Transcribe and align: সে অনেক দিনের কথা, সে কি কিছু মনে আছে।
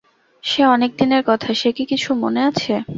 সে 0.43 0.61
অনেক 0.65 0.91
দিনের 0.97 1.23
কথা, 1.25 1.49
সে 1.53 1.69
কি 1.71 1.83
কিছু 1.85 2.09
মনে 2.15 2.41
আছে। 2.43 2.73